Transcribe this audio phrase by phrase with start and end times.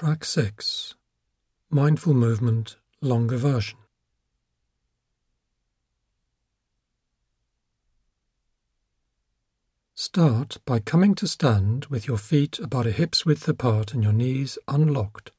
[0.00, 0.94] Track 6
[1.68, 3.76] Mindful Movement Longer Version.
[9.92, 14.14] Start by coming to stand with your feet about a hip's width apart and your
[14.14, 15.32] knees unlocked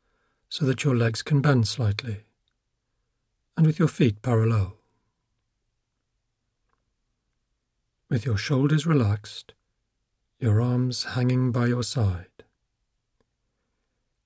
[0.47, 2.17] so that your legs can bend slightly,
[3.57, 4.77] and with your feet parallel.
[8.11, 9.55] With your shoulders relaxed,
[10.39, 12.27] your arms hanging by your side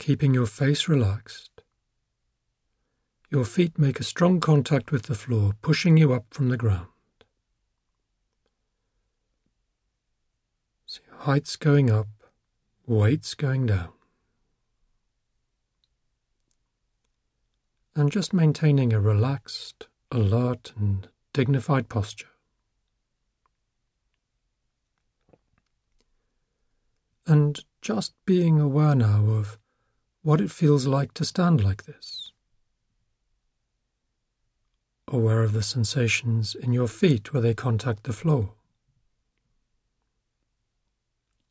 [0.05, 1.63] keeping your face relaxed.
[3.31, 6.89] Your feet make a strong contact with the floor, pushing you up from the ground.
[10.85, 12.05] So your height's going up,
[12.85, 13.93] weight's going down.
[17.95, 22.27] And just maintaining a relaxed, alert, and dignified posture.
[27.25, 29.57] And just being aware now of
[30.25, 32.31] what it feels like to stand like this.
[35.07, 38.53] Aware of the sensations in your feet where they contact the floor.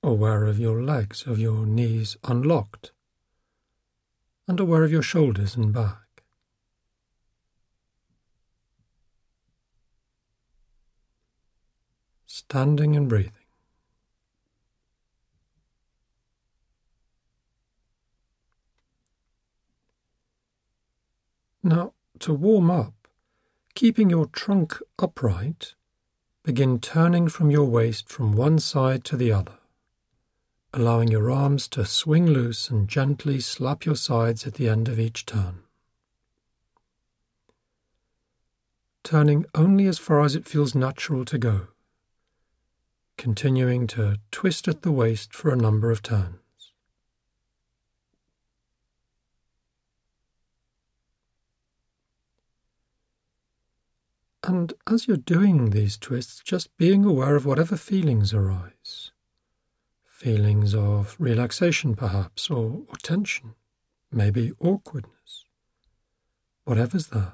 [0.03, 2.91] Aware of your legs, of your knees unlocked.
[4.49, 6.25] And aware of your shoulders and back.
[12.27, 13.44] Standing and breathing.
[21.67, 22.93] Now, to warm up,
[23.75, 25.75] keeping your trunk upright,
[26.43, 29.57] begin turning from your waist from one side to the other,
[30.75, 35.01] allowing your arms to swing loose and gently slap your sides at the end of
[35.01, 35.61] each turn.
[39.03, 41.69] Turning only as far as it feels natural to go,
[43.17, 46.44] continuing to twist at the waist for a number of turns.
[54.47, 59.11] And as you're doing these twists, just being aware of whatever feelings arise.
[60.05, 63.55] Feelings of relaxation, perhaps, or, or tension,
[64.13, 65.47] maybe awkwardness,
[66.65, 67.33] whatever's there.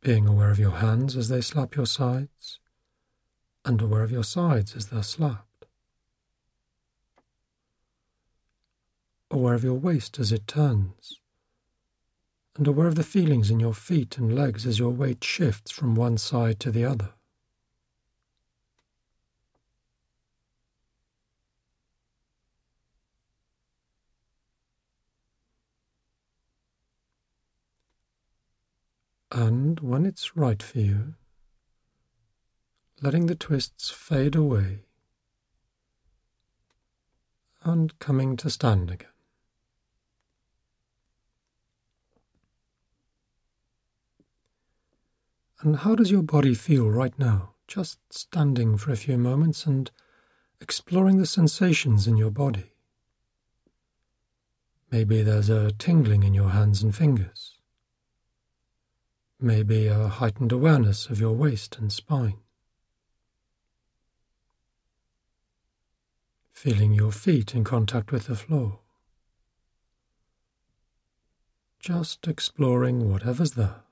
[0.00, 2.60] Being aware of your hands as they slap your sides,
[3.66, 5.66] and aware of your sides as they're slapped.
[9.30, 11.20] Aware of your waist as it turns
[12.56, 15.94] and aware of the feelings in your feet and legs as your weight shifts from
[15.94, 17.10] one side to the other.
[29.30, 31.14] And when it's right for you,
[33.00, 34.80] letting the twists fade away
[37.64, 39.11] and coming to stand again.
[45.62, 47.50] And how does your body feel right now?
[47.68, 49.90] Just standing for a few moments and
[50.60, 52.72] exploring the sensations in your body.
[54.90, 57.54] Maybe there's a tingling in your hands and fingers.
[59.40, 62.38] Maybe a heightened awareness of your waist and spine.
[66.52, 68.80] Feeling your feet in contact with the floor.
[71.78, 73.82] Just exploring whatever's there.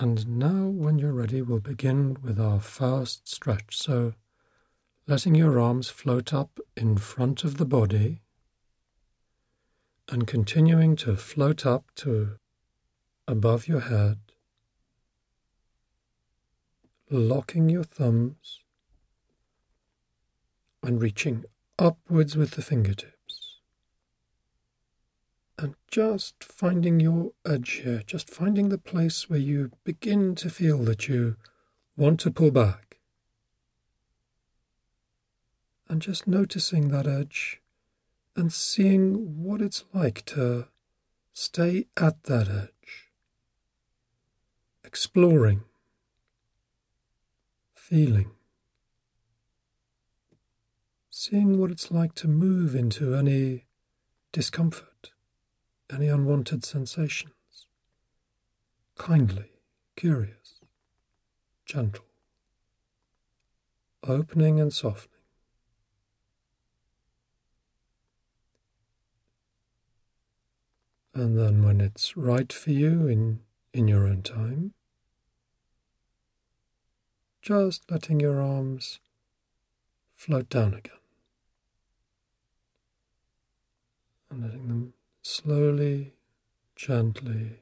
[0.00, 3.76] And now, when you're ready, we'll begin with our first stretch.
[3.76, 4.14] So,
[5.08, 8.20] letting your arms float up in front of the body
[10.08, 12.38] and continuing to float up to
[13.26, 14.18] above your head,
[17.10, 18.60] locking your thumbs
[20.80, 21.44] and reaching
[21.76, 23.17] upwards with the fingertips
[25.58, 30.78] and just finding your edge here, just finding the place where you begin to feel
[30.84, 31.36] that you
[31.96, 32.98] want to pull back.
[35.88, 37.60] And just noticing that edge
[38.36, 40.68] and seeing what it's like to
[41.32, 43.10] stay at that edge,
[44.84, 45.62] exploring,
[47.74, 48.30] feeling,
[51.10, 53.64] seeing what it's like to move into any
[54.30, 54.97] discomfort
[55.92, 57.32] any unwanted sensations.
[58.96, 59.52] Kindly,
[59.96, 60.60] curious,
[61.64, 62.04] gentle,
[64.06, 65.14] opening and softening.
[71.14, 73.40] And then when it's right for you in,
[73.72, 74.74] in your own time,
[77.42, 79.00] just letting your arms
[80.14, 80.92] float down again.
[84.30, 84.92] And letting them
[85.28, 86.14] slowly,
[86.74, 87.60] gently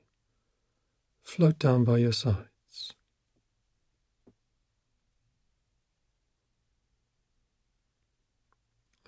[1.24, 2.94] float down by your sides.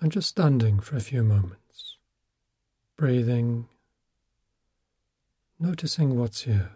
[0.01, 1.97] And just standing for a few moments,
[2.97, 3.69] breathing,
[5.57, 6.71] noticing what's here.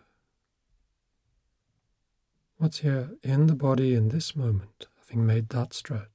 [2.57, 6.12] What's here in the body in this moment, having made that stretch.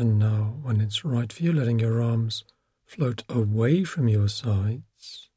[0.00, 2.44] And now, when it's right for you, letting your arms
[2.86, 5.28] float away from your sides,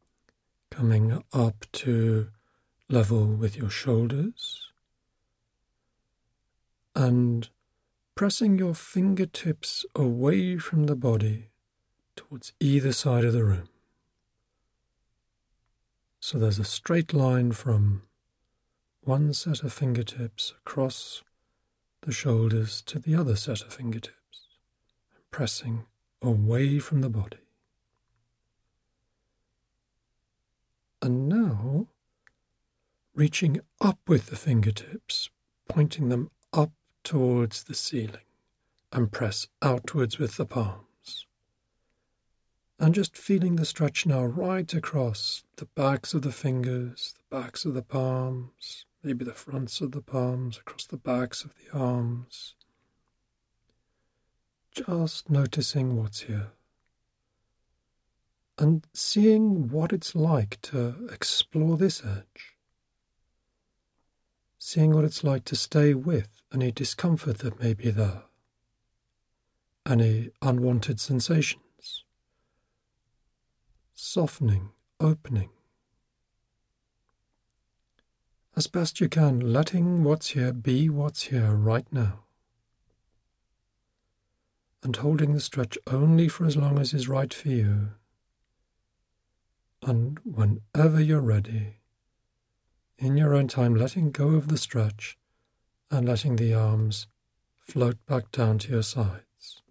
[0.72, 2.30] coming up to
[2.88, 4.72] level with your shoulders,
[6.96, 7.50] and
[8.16, 11.50] pressing your fingertips away from the body
[12.16, 13.68] towards either side of the room.
[16.22, 18.04] So there's a straight line from
[19.02, 21.22] one set of fingertips across
[22.04, 24.23] the shoulders to the other set of fingertips
[25.34, 25.86] pressing
[26.22, 27.40] away from the body.
[31.02, 31.88] And now,
[33.14, 35.32] reaching up with the fingertips,
[35.68, 36.72] pointing them up
[37.04, 38.30] towards the ceiling,
[38.94, 41.26] and press outwards with the palms.
[42.80, 47.66] And just feeling the stretch now right across the backs of the fingers, the backs
[47.66, 52.54] of the palms, maybe the fronts of the palms, across the backs of the arms,
[54.74, 56.52] just noticing what's here
[58.58, 62.56] and seeing what it's like to explore this edge,
[64.58, 68.24] seeing what it's like to stay with any discomfort that may be there,
[69.88, 72.04] any unwanted sensations,
[73.94, 74.70] softening,
[75.00, 75.50] opening.
[78.56, 82.23] As best you can, letting what's here be what's here right now
[84.84, 87.92] and holding the stretch only for as long as is right for you.
[89.82, 91.78] And whenever you're ready,
[92.98, 95.18] in your own time, letting go of the stretch
[95.90, 97.08] and letting the arms
[97.60, 99.62] float back down to your sides.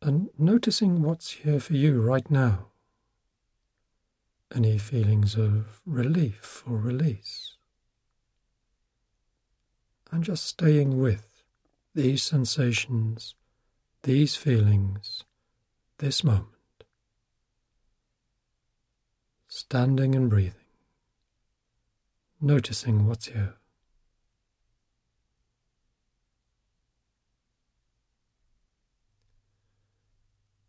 [0.00, 2.66] And noticing what's here for you right now.
[4.54, 7.56] Any feelings of relief or release.
[10.10, 11.27] And just staying with
[11.98, 13.34] these sensations,
[14.04, 15.24] these feelings,
[15.98, 16.84] this moment.
[19.48, 20.70] Standing and breathing,
[22.40, 23.56] noticing what's here.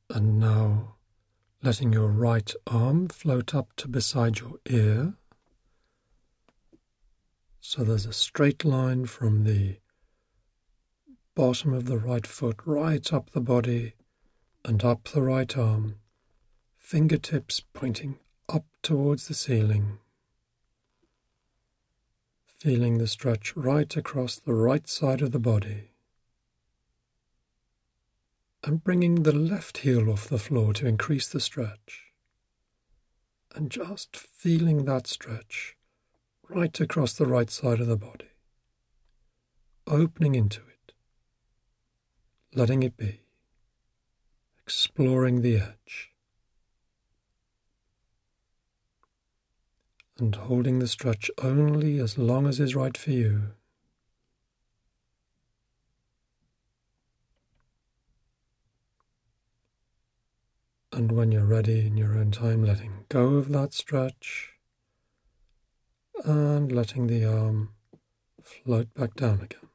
[0.10, 0.96] And now
[1.62, 5.14] letting your right arm float up to beside your ear.
[7.62, 9.78] So there's a straight line from the
[11.39, 13.94] bottom of the right foot right up the body
[14.65, 15.95] and up the right arm,
[16.77, 18.19] fingertips pointing
[18.50, 20.00] up towards the ceiling.
[22.57, 25.92] Feeling the stretch right across the right side of the body.
[28.66, 32.11] And bringing the left heel off the floor to increase the stretch.
[33.56, 35.78] And just feeling that stretch
[36.49, 38.28] right across the right side of the body,
[39.87, 40.69] opening into it
[42.53, 43.21] letting it be,
[44.63, 46.11] exploring the edge,
[50.18, 53.51] and holding the stretch only as long as is right for you.
[60.91, 64.53] And when you're ready in your own time, letting go of that stretch
[66.25, 67.69] and letting the arm
[68.44, 69.69] float back down again.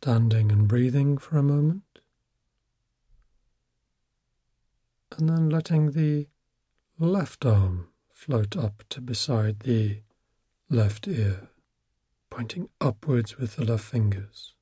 [0.00, 1.82] Standing and breathing for a moment,
[5.16, 6.28] and then letting the
[7.00, 9.98] left arm float up to beside the
[10.70, 11.48] left ear,
[12.30, 14.54] pointing upwards with the left fingers.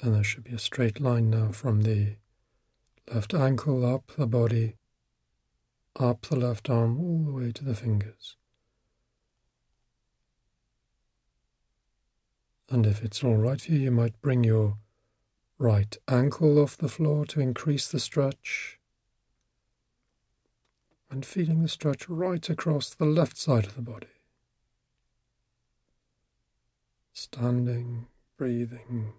[0.00, 2.16] And there should be a straight line now from the
[3.12, 4.74] left ankle up the body,
[5.94, 8.36] up the left arm, all the way to the fingers.
[12.68, 14.78] And if it's all right for you, you might bring your
[15.58, 18.78] right ankle off the floor to increase the stretch,
[21.10, 24.08] and feeling the stretch right across the left side of the body.
[27.12, 28.06] Standing,
[28.36, 29.12] breathing,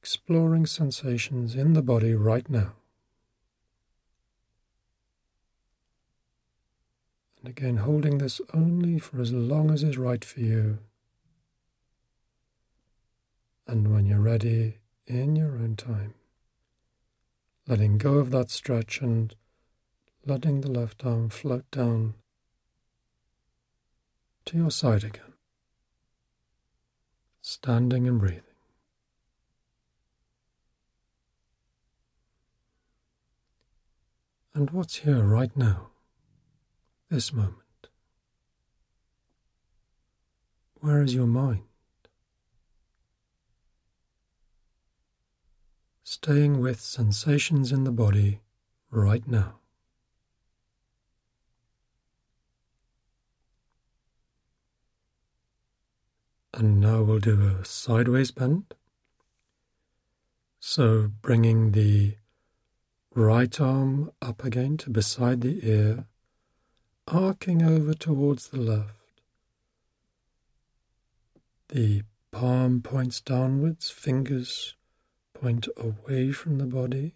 [0.00, 2.74] exploring sensations in the body right now.
[7.40, 10.78] And again, holding this only for as long as is right for you.
[13.66, 16.14] And when you're ready, in your own time,
[17.66, 19.34] letting go of that stretch and
[20.26, 22.14] letting the left arm float down
[24.46, 25.34] to your side again,
[27.40, 28.42] standing and breathing.
[34.54, 35.88] And what's here right now?
[37.14, 37.54] this moment?
[40.80, 41.62] Where is your mind?
[46.16, 48.38] Staying with sensations in the body
[48.88, 49.56] right now.
[56.54, 58.74] And now we'll do a sideways bend.
[60.60, 62.14] So bringing the
[63.12, 66.06] right arm up again to beside the ear
[67.08, 69.20] arcing over towards the left.
[71.70, 74.76] The palm points downwards, fingers
[75.44, 77.12] point away from the body,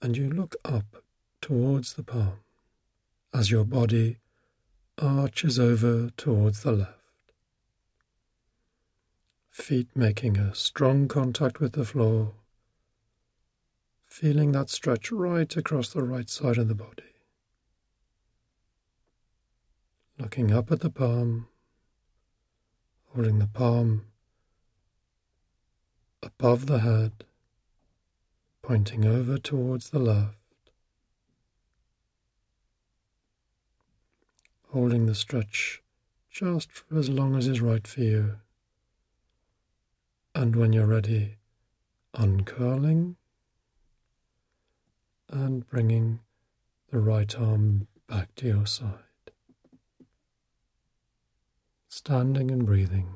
[0.00, 1.02] and you look up
[1.40, 2.38] towards the palm
[3.32, 4.18] as your body
[4.96, 7.32] arches over towards the left.
[9.50, 12.34] Feet making a strong contact with the floor,
[14.06, 17.10] feeling that stretch right across the right side of the body.
[20.16, 21.48] looking up at the palm,
[23.12, 24.06] holding the palm
[26.24, 27.24] above the head,
[28.62, 30.38] pointing over towards the left,
[34.72, 35.82] holding the stretch
[36.30, 38.36] just for as long as is right for you.
[40.34, 41.36] And when you're ready,
[42.14, 43.16] uncurling
[45.28, 46.20] and bringing
[46.90, 49.04] the right arm back to your side
[51.94, 53.06] standing and breathing,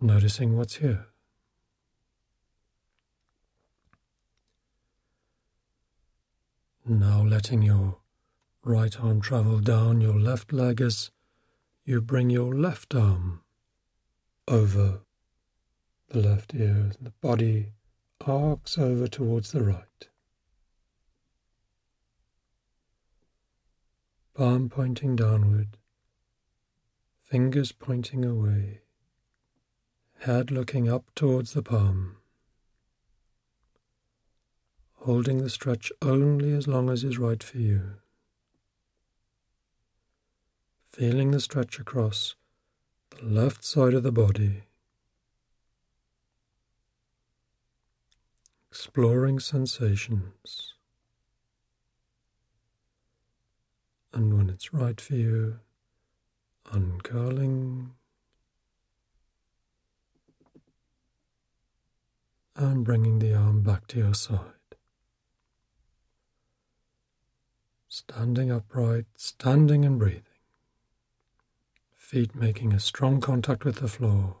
[0.00, 1.11] noticing what's here.
[6.84, 7.98] Now letting your
[8.64, 11.10] right arm travel down your left leg as
[11.84, 13.42] you bring your left arm
[14.48, 15.00] over
[16.08, 16.92] the left ear.
[17.00, 17.72] The body
[18.26, 20.08] arcs over towards the right.
[24.34, 25.76] Palm pointing downward
[27.32, 28.82] fingers pointing away,
[30.18, 32.18] head looking up towards the palm,
[35.04, 37.94] holding the stretch only as long as is right for you,
[40.92, 42.36] feeling the stretch across
[43.10, 44.62] the left side of the body,
[48.70, 50.74] exploring sensations.
[54.12, 55.58] And when it's right for you,
[56.70, 57.90] uncurling
[62.54, 64.61] and bringing the arm back to your side.
[67.94, 70.22] Standing upright, standing and breathing.
[71.94, 74.38] Feet making a strong contact with the floor.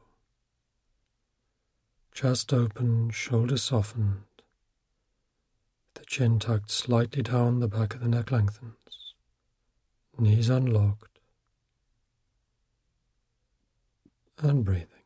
[2.14, 4.22] Chest open, shoulders softened.
[5.92, 9.12] The chin tucked slightly down, the back of the neck lengthens.
[10.18, 11.18] Knees unlocked
[14.38, 15.01] and breathing.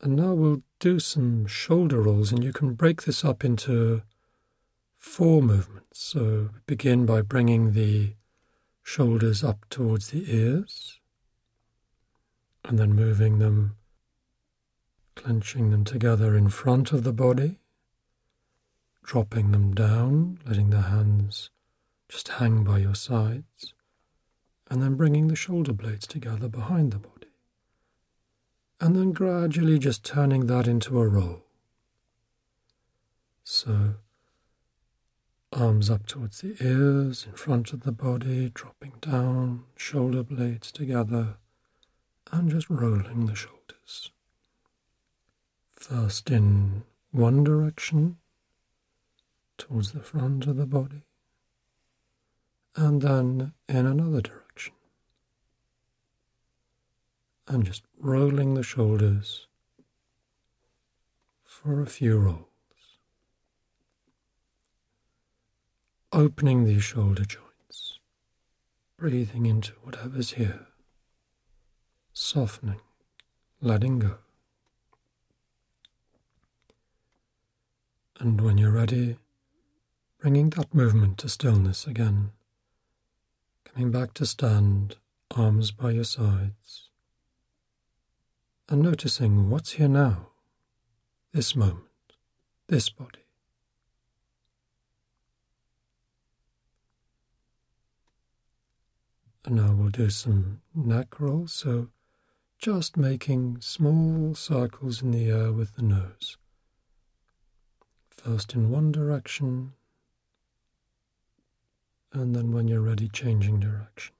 [0.00, 4.02] And now we'll do some shoulder rolls, and you can break this up into
[4.96, 5.98] four movements.
[5.98, 8.14] So begin by bringing the
[8.82, 11.00] shoulders up towards the ears,
[12.64, 13.76] and then moving them,
[15.16, 17.58] clenching them together in front of the body,
[19.02, 21.50] dropping them down, letting the hands
[22.08, 23.74] just hang by your sides,
[24.70, 27.17] and then bringing the shoulder blades together behind the body.
[28.80, 31.42] And then gradually just turning that into a roll.
[33.42, 33.94] So,
[35.52, 41.36] arms up towards the ears, in front of the body, dropping down, shoulder blades together,
[42.30, 44.10] and just rolling the shoulders.
[45.72, 48.18] First in one direction,
[49.56, 51.02] towards the front of the body,
[52.76, 54.47] and then in another direction.
[57.48, 59.46] And just rolling the shoulders
[61.44, 62.44] for a few rolls.
[66.12, 67.98] Opening these shoulder joints,
[68.96, 70.66] breathing into whatever's here,
[72.12, 72.80] softening,
[73.60, 74.18] letting go.
[78.20, 79.16] And when you're ready,
[80.18, 82.32] bringing that movement to stillness again,
[83.64, 84.96] coming back to stand,
[85.30, 86.87] arms by your sides,
[88.68, 90.28] and noticing what's here now,
[91.32, 91.84] this moment,
[92.68, 93.24] this body.
[99.44, 101.88] And now we'll do some neck rolls, so
[102.58, 106.36] just making small circles in the air with the nose.
[108.10, 109.72] First in one direction,
[112.12, 114.17] and then when you're ready, changing direction.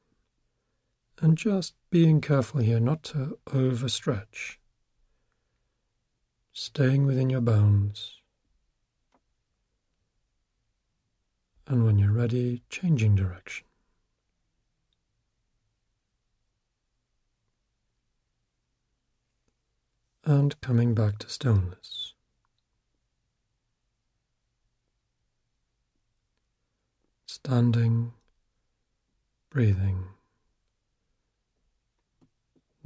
[1.21, 4.57] And just being careful here not to overstretch,
[6.53, 8.21] staying within your bounds.
[11.67, 13.67] And when you're ready, changing direction.
[20.25, 22.15] And coming back to stillness.
[27.49, 28.13] standing,
[29.49, 30.05] breathing,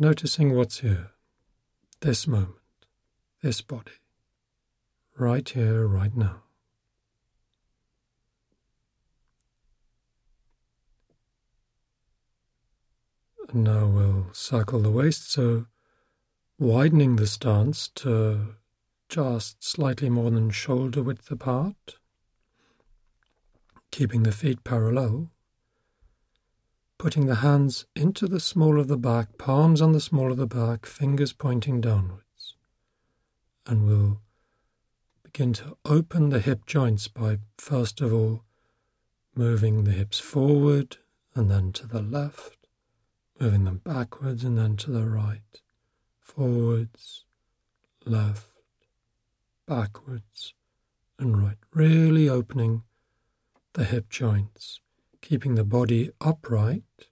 [0.03, 1.13] noticing what's here,
[2.01, 2.57] this moment,
[3.41, 3.93] this body,
[5.17, 6.43] right here, right now.
[13.49, 15.67] And now we'll circle the waist, so
[16.59, 18.57] widening the stance to
[19.09, 21.97] just slightly more than shoulder width apart
[23.93, 25.29] keeping the feet parallel,
[27.03, 30.47] putting the hands into the small of the back, palms on the small of the
[30.47, 32.55] back, fingers pointing downwards.
[33.67, 34.21] And we'll
[35.25, 38.45] begin to open the hip joints by, first of all,
[39.35, 40.99] moving the hips forward
[41.35, 42.69] and then to the left,
[43.41, 45.61] moving them backwards and then to the right,
[46.21, 47.25] forwards,
[48.07, 48.47] left,
[49.67, 50.55] backwards,
[51.19, 51.59] and right.
[51.75, 52.85] Really opening
[53.73, 54.82] the hip joints,
[55.23, 57.07] keeping the body upright,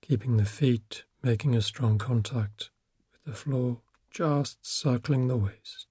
[0.00, 2.70] keeping the feet making a strong contact
[3.12, 3.78] with the floor,
[4.12, 5.86] just circling the waist.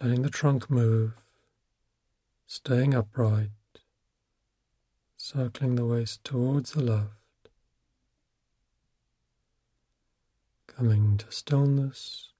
[0.00, 1.12] Letting the trunk move,
[2.46, 3.50] staying upright,
[5.18, 7.50] circling the waist towards the left,
[10.66, 12.30] coming to stillness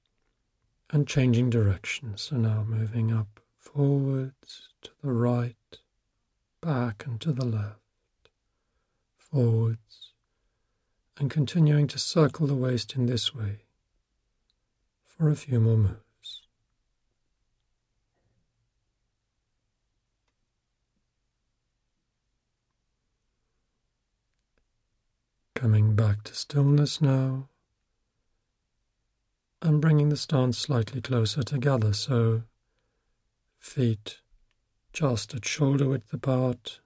[0.89, 2.17] and changing direction.
[2.17, 5.77] So now moving up forwards to the right,
[6.61, 7.79] back and to the left,
[9.17, 10.11] forwards,
[11.17, 13.61] and continuing to circle the waist in this way
[15.03, 16.41] for a few more moves.
[25.55, 27.49] Coming back to stillness now
[29.61, 32.43] and bringing the stance slightly closer together so
[33.59, 34.21] feet
[34.93, 36.79] just at shoulder width apart,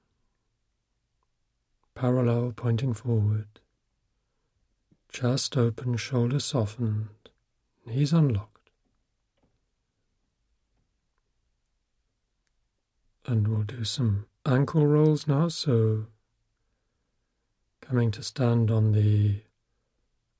[1.95, 3.47] parallel pointing forward,
[5.11, 7.09] chest open, shoulders softened,
[7.85, 8.69] knees unlocked.
[13.25, 16.05] And we'll do some ankle rolls now, so
[17.81, 19.41] coming to stand on the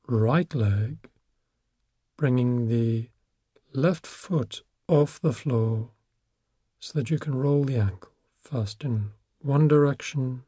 [0.07, 1.09] right leg,
[2.15, 3.09] bringing the
[3.73, 5.89] left foot off the floor
[6.85, 9.09] so that you can roll the ankle first in
[9.41, 10.43] one direction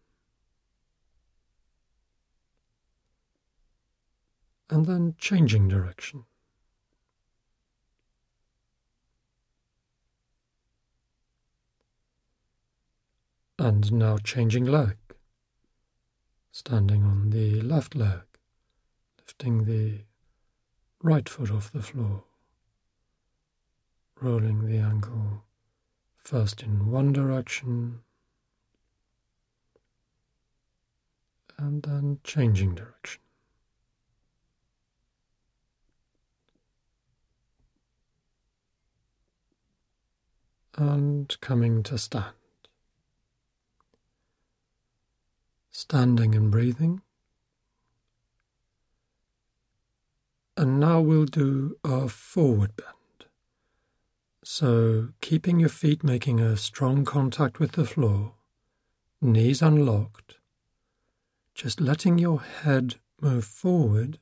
[4.70, 6.26] and then changing direction.
[13.58, 14.98] And now changing leg,
[16.52, 18.22] standing on the left leg,
[19.18, 20.02] lifting the
[21.02, 22.26] right foot off the floor,
[24.22, 25.47] rolling the ankle
[26.28, 28.00] first in one direction
[31.58, 33.22] and then changing direction.
[40.76, 42.36] And coming to stand.
[45.72, 47.04] Standing and breathing.
[50.58, 52.97] And now we'll do a forward bend.
[54.50, 58.36] So, keeping your feet making a strong contact with the floor,
[59.22, 60.38] knees unlocked,
[61.54, 64.20] just letting your head move forward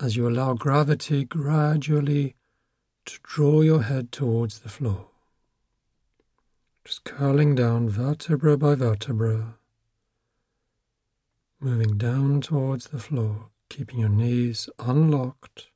[0.00, 2.36] as you allow gravity gradually
[3.06, 5.08] to draw your head towards the floor.
[6.84, 9.56] Just curling down vertebra by vertebra,
[11.58, 15.66] moving down towards the floor, keeping your knees unlocked,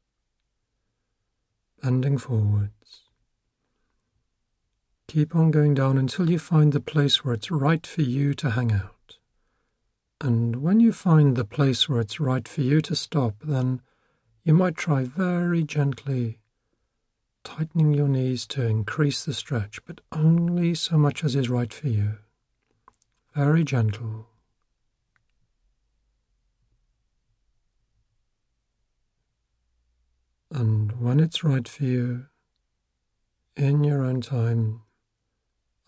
[1.82, 3.01] bending forwards.
[5.08, 8.50] Keep on going down until you find the place where it's right for you to
[8.50, 9.18] hang out.
[10.20, 13.82] And when you find the place where it's right for you to stop, then
[14.44, 16.38] you might try very gently
[17.44, 21.88] tightening your knees to increase the stretch, but only so much as is right for
[21.88, 22.18] you.
[23.34, 24.28] Very gentle.
[30.50, 32.26] And when it's right for you,
[33.56, 34.82] in your own time,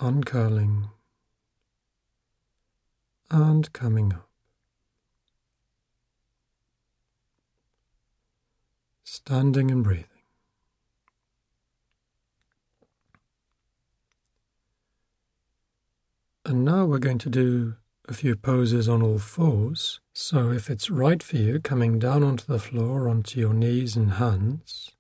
[0.01, 0.89] uncurling
[3.31, 4.29] and coming up.
[9.05, 10.07] Standing and breathing.
[16.45, 17.77] And now we're going to do
[18.07, 20.01] a few poses on all fours.
[20.13, 24.13] So if it's right for you, coming down onto the floor, onto your knees and
[24.13, 24.91] hands.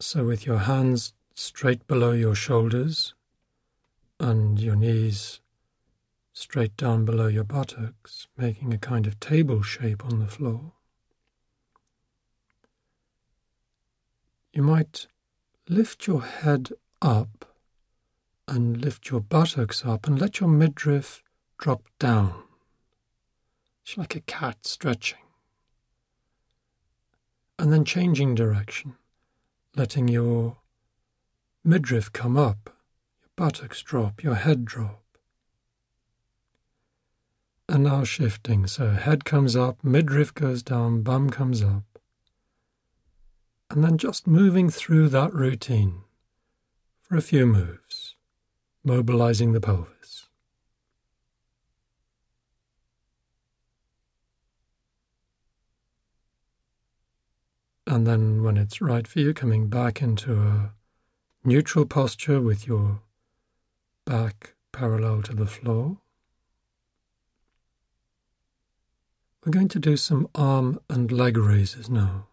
[0.00, 3.14] So with your hands straight below your shoulders
[4.18, 5.40] and your knees
[6.32, 10.72] straight down below your buttocks, making a kind of table shape on the floor.
[14.52, 15.06] You might
[15.68, 16.70] lift your head
[17.00, 17.54] up
[18.48, 21.22] and lift your buttocks up and let your midriff
[21.56, 22.42] drop down.
[23.84, 25.18] It's like a cat stretching.
[27.60, 28.96] And then changing direction,
[29.76, 30.56] letting your
[31.68, 32.70] midriff come up,
[33.20, 35.02] your buttocks drop, your head drop.
[37.68, 41.84] And now shifting, so head comes up, midriff goes down, bum comes up.
[43.68, 46.04] And then just moving through that routine
[47.02, 48.14] for a few moves
[48.82, 50.28] mobilizing the pelvis.
[57.86, 60.72] And then, when it's right for you, coming back into a
[61.48, 63.00] neutral posture with your
[64.04, 65.96] back parallel to the floor.
[69.42, 72.26] We're going to do some arm and leg raises now.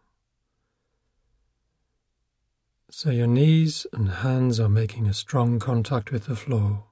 [2.91, 6.83] So your knees and hands are making a strong contact with the floor.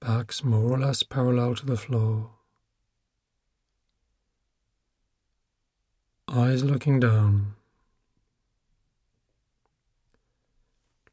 [0.00, 2.32] Backs more or less parallel to the floor.
[6.28, 7.54] Eyes looking down.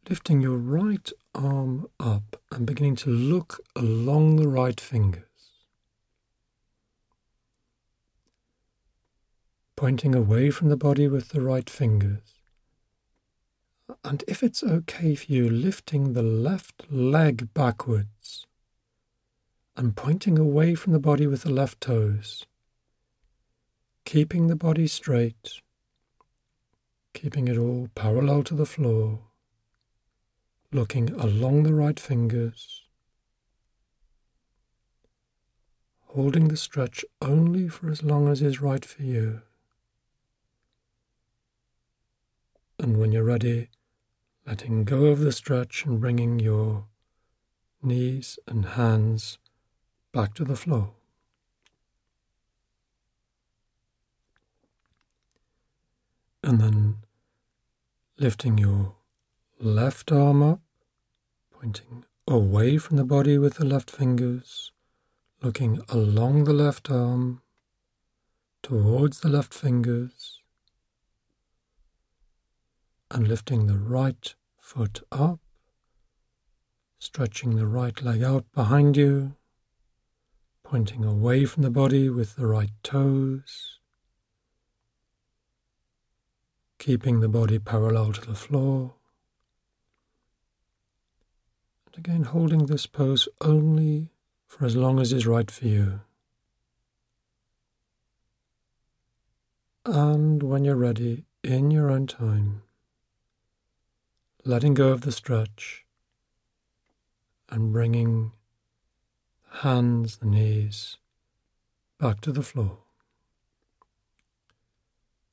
[0.09, 5.23] Lifting your right arm up and beginning to look along the right fingers.
[9.75, 12.41] Pointing away from the body with the right fingers.
[14.03, 18.47] And if it's okay for you, lifting the left leg backwards
[19.77, 22.45] and pointing away from the body with the left toes,
[24.05, 25.61] keeping the body straight,
[27.13, 29.19] keeping it all parallel to the floor,
[30.73, 32.83] looking along the right fingers,
[36.07, 39.41] holding the stretch only for as long as is right for you.
[42.79, 43.69] And when you're ready,
[44.47, 46.85] letting go of the stretch and bringing your
[47.83, 49.39] knees and hands
[50.13, 50.93] back to the floor.
[56.43, 56.97] And then
[58.17, 58.95] lifting your
[59.61, 60.59] left arm up,
[61.51, 64.71] pointing away from the body with the left fingers,
[65.43, 67.41] looking along the left arm
[68.63, 70.39] towards the left fingers
[73.11, 75.39] and lifting the right foot up,
[76.97, 79.35] stretching the right leg out behind you,
[80.63, 83.79] pointing away from the body with the right toes,
[86.79, 88.95] keeping the body parallel to the floor.
[91.93, 94.09] And again, holding this pose only
[94.47, 96.01] for as long as is right for you.
[99.85, 102.61] And when you're ready, in your own time,
[104.45, 105.85] letting go of the stretch
[107.49, 108.31] and bringing
[109.49, 110.97] the hands, the knees
[111.99, 112.77] back to the floor.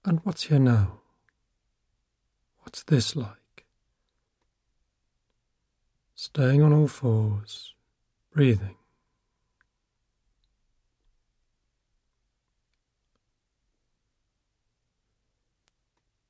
[0.04, 1.00] And what's here now?
[2.62, 3.47] What's this like?
[6.18, 7.74] staying on all fours,
[8.32, 8.74] breathing.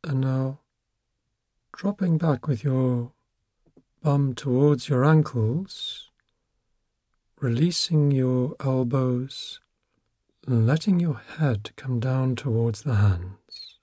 [0.04, 0.58] And now
[1.72, 3.12] dropping back with your
[4.02, 6.10] bum towards your ankles,
[7.40, 9.58] releasing your elbows,
[10.46, 13.78] letting your head come down towards the hands,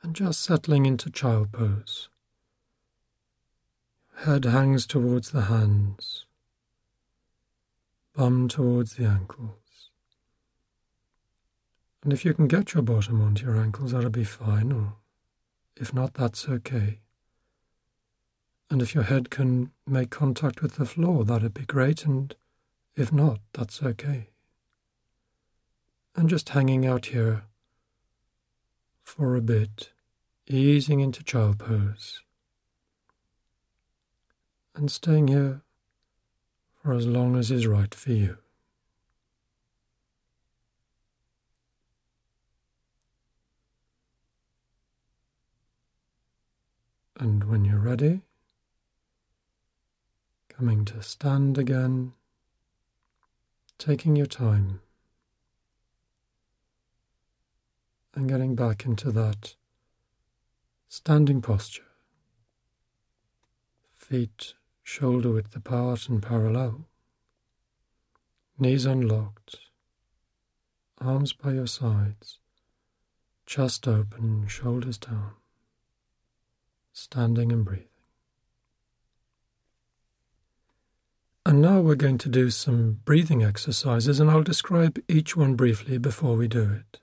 [0.00, 2.08] and just settling into child pose.
[4.20, 6.24] Head hangs towards the hands,
[8.14, 9.90] bum towards the ankles.
[12.02, 14.94] And if you can get your bottom onto your ankles, that'll be fine, or
[15.76, 17.00] if not, that's okay.
[18.70, 22.34] And if your head can make contact with the floor, that'd be great, and
[22.96, 24.30] if not, that's okay.
[26.16, 27.44] And just hanging out here
[29.04, 29.90] for a bit,
[30.46, 32.22] easing into child pose,
[34.76, 35.62] and staying here
[36.82, 38.36] for as long as is right for you.
[47.18, 48.20] And when you're ready,
[50.50, 52.12] coming to stand again,
[53.78, 54.80] taking your time,
[58.14, 59.54] and getting back into that
[60.88, 61.82] standing posture.
[63.94, 64.54] Feet
[64.86, 66.86] shoulder width apart and parallel,
[68.56, 69.58] knees unlocked,
[70.98, 72.38] arms by your sides,
[73.46, 75.32] chest open, shoulders down
[76.92, 77.88] standing and breathing.
[81.44, 85.98] And now we're going to do some breathing exercises, and I'll describe each one briefly
[85.98, 87.00] before we do it.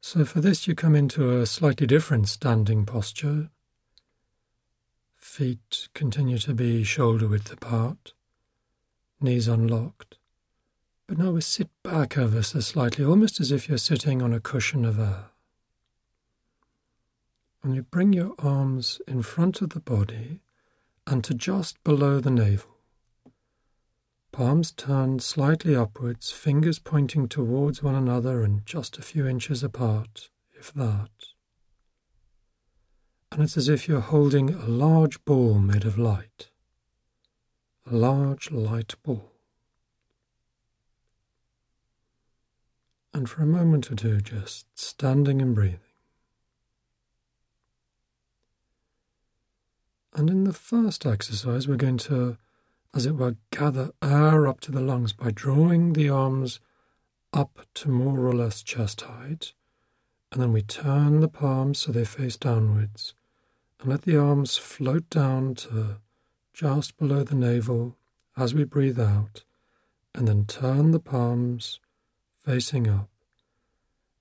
[0.00, 3.50] So, for this, you come into a slightly different standing posture.
[5.26, 8.14] Feet continue to be shoulder width apart,
[9.20, 10.16] knees unlocked.
[11.06, 14.40] But now we sit back ever so slightly, almost as if you're sitting on a
[14.40, 15.26] cushion of air
[17.62, 20.40] and you bring your arms in front of the body
[21.06, 22.78] and to just below the navel.
[24.32, 30.30] Palms turned slightly upwards, fingers pointing towards one another and just a few inches apart,
[30.54, 31.10] if that.
[33.36, 36.48] And it's as if you're holding a large ball made of light.
[37.84, 39.30] A large light ball.
[43.12, 45.80] And for a moment or two, just standing and breathing.
[50.14, 52.38] And in the first exercise, we're going to,
[52.94, 56.58] as it were, gather air up to the lungs by drawing the arms
[57.34, 59.52] up to more or less chest height.
[60.32, 63.12] And then we turn the palms so they face downwards
[63.80, 65.96] and let the arms float down to
[66.52, 67.96] just below the navel
[68.36, 69.44] as we breathe out.
[70.14, 71.78] And then turn the palms
[72.44, 73.10] facing up.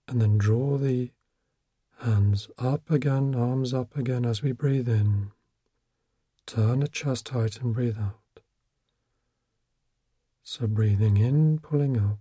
[0.07, 1.11] And then draw the
[2.01, 5.31] hands up again, arms up again as we breathe in.
[6.45, 8.19] Turn the chest height and breathe out.
[10.43, 12.19] So breathing in, pulling up,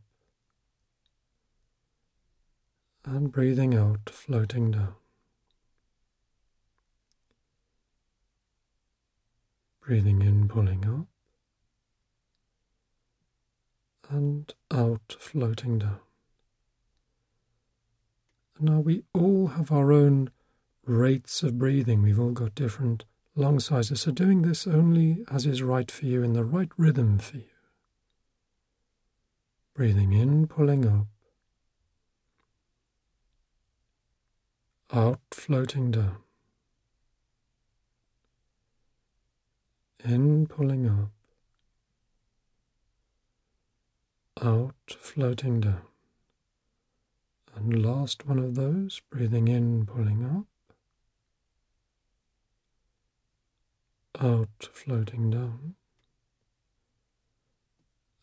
[3.04, 4.94] and breathing out, floating down.
[9.86, 11.06] Breathing in, pulling up,
[14.08, 16.00] and out, floating down.
[18.58, 20.30] Now we all have our own
[20.86, 22.00] rates of breathing.
[22.02, 23.04] We've all got different
[23.36, 24.00] lung sizes.
[24.00, 27.44] So doing this only as is right for you in the right rhythm for you.
[29.74, 31.06] Breathing in, pulling up.
[34.96, 36.23] Out, floating down.
[40.04, 41.10] In, pulling up.
[44.42, 45.82] Out, floating down.
[47.54, 50.46] And last one of those, breathing in, pulling up.
[54.20, 55.74] out, floating down.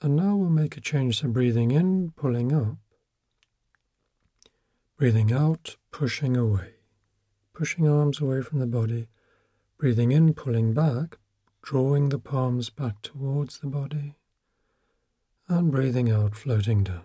[0.01, 1.21] And now we'll make a change.
[1.21, 2.77] So breathing in, pulling up.
[4.97, 6.75] Breathing out, pushing away.
[7.53, 9.07] Pushing arms away from the body.
[9.77, 11.17] Breathing in, pulling back,
[11.61, 14.15] drawing the palms back towards the body.
[15.47, 17.03] And breathing out, floating down.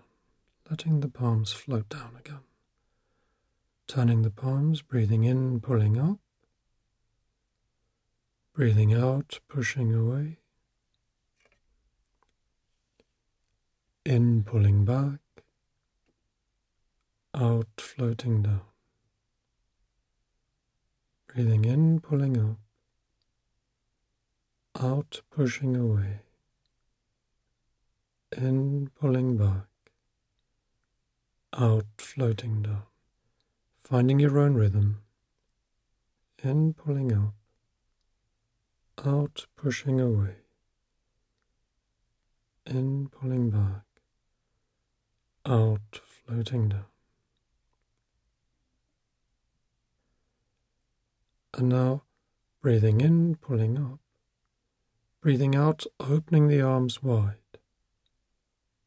[0.70, 2.40] Letting the palms float down again.
[3.86, 6.18] Turning the palms, breathing in, pulling up.
[8.52, 10.38] Breathing out, pushing away.
[14.04, 15.20] In, pulling back.
[17.34, 18.62] Out, floating down.
[21.28, 22.65] Breathing in, pulling up.
[24.78, 26.20] Out, pushing away.
[28.36, 29.66] In, pulling back.
[31.54, 32.82] Out, floating down.
[33.88, 35.00] finding your own rhythm.
[36.42, 37.34] In, pulling up,
[39.06, 40.34] out, pushing away,
[42.66, 43.84] in, pulling back,
[45.46, 46.84] out, floating down.
[51.54, 52.02] And now
[52.60, 54.00] breathing in, pulling up,
[55.26, 57.58] breathing out, opening the arms wide,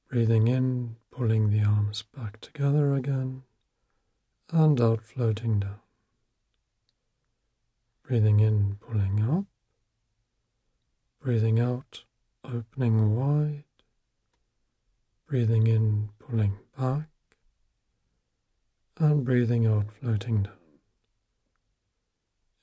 [0.08, 3.44] breathing in, pulling the arms back together again,
[4.50, 5.82] and out, floating down.
[8.08, 9.44] Breathing in, pulling up,
[11.22, 12.06] breathing out,
[12.46, 13.66] opening wide,
[15.28, 17.10] breathing in, pulling back,
[18.98, 20.54] and breathing out, floating down.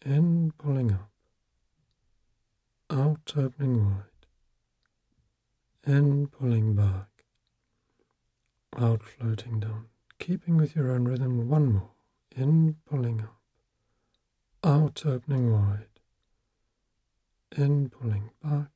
[0.02, 1.10] In, pulling up,
[2.90, 4.26] out, opening wide,
[5.86, 7.08] in, pulling back,
[8.78, 9.86] out, floating down.
[10.18, 11.90] Keeping with your own rhythm, one more.
[12.34, 13.36] In, pulling up,
[14.64, 16.00] out, opening wide,
[17.56, 18.70] in, pulling back,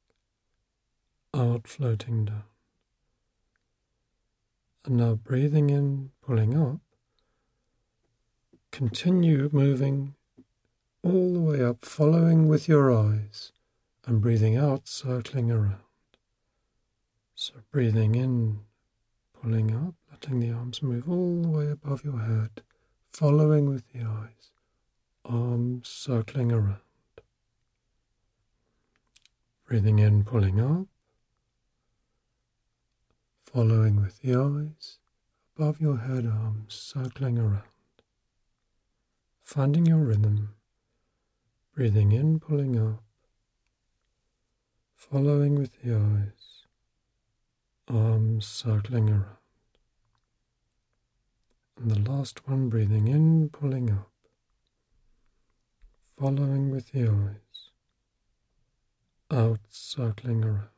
[1.35, 2.44] out, floating down.
[4.85, 6.81] And now breathing in, pulling up.
[8.70, 10.14] Continue moving
[11.03, 13.53] all the way up, following with your eyes,
[14.11, 15.85] and breathing out, circling around.
[17.37, 18.59] So breathing in,
[19.40, 22.62] pulling up, letting the arms move all the way above your head,
[23.12, 24.51] following with the eyes,
[25.25, 26.81] arms circling around.
[29.68, 30.88] Breathing in, pulling up,
[33.44, 34.99] following with the eyes,
[35.57, 37.62] above your head, arms circling around.
[39.44, 40.57] Finding your rhythm,
[41.77, 43.05] breathing in, pulling up,
[45.00, 46.66] following with the eyes,
[47.88, 49.24] arms circling around.
[51.78, 54.10] And the last one, breathing in, pulling up,
[56.18, 57.70] following with the eyes,
[59.30, 60.68] out, circling around.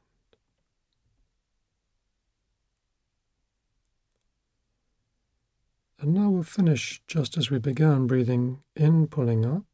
[6.01, 9.65] And now we'll finish just as we began, breathing in, pulling up,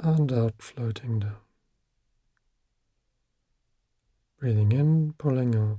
[0.00, 1.36] and out, floating down.
[4.40, 5.78] Breathing in, pulling up,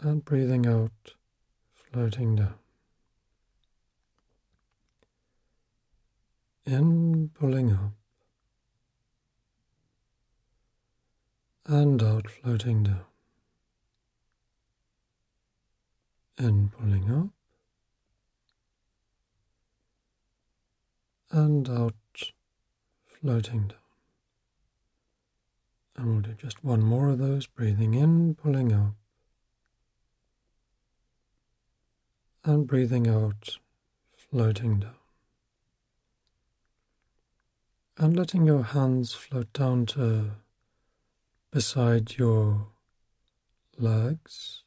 [0.00, 1.14] and breathing out,
[1.72, 2.54] floating down.
[6.66, 7.92] In, pulling up,
[11.66, 13.04] and out, floating down.
[16.36, 17.28] and pulling up
[21.30, 21.94] and out,
[23.20, 23.83] floating down.
[25.96, 28.94] And we'll do just one more of those, breathing in, pulling up,
[32.44, 33.58] and breathing out,
[34.16, 34.96] floating down.
[37.96, 40.32] And letting your hands float down to
[41.52, 42.66] beside your
[43.78, 44.64] legs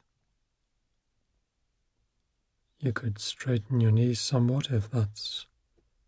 [2.79, 5.47] you could straighten your knees somewhat if that's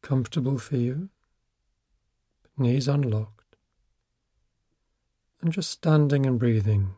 [0.02, 1.10] comfortable for you.
[2.58, 3.39] Knees unlocked.
[5.42, 6.96] And just standing and breathing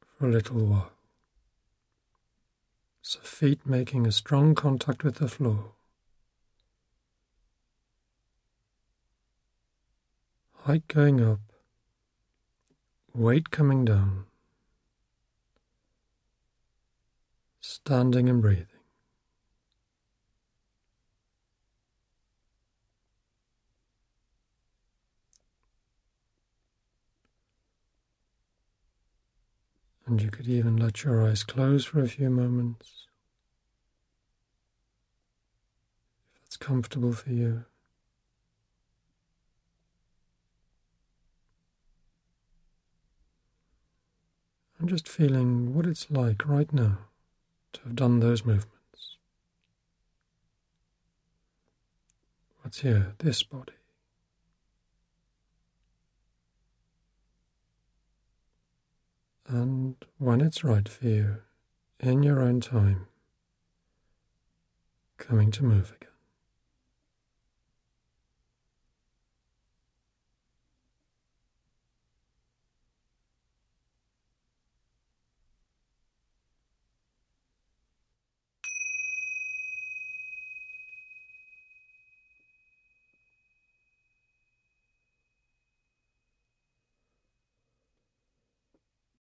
[0.00, 0.92] for a little while.
[3.02, 5.72] So feet making a strong contact with the floor.
[10.62, 11.40] Height going up,
[13.14, 14.26] weight coming down.
[17.66, 18.75] standing and breathing.
[30.06, 33.06] And you could even let your eyes close for a few moments
[36.34, 37.64] if that's comfortable for you.
[44.78, 46.98] I'm just feeling what it's like right now
[47.72, 49.16] to have done those movements.
[52.62, 53.14] What's here?
[53.18, 53.75] This body.
[59.48, 61.36] And when it's right for you,
[62.00, 63.06] in your own time,
[65.18, 66.15] coming to move again.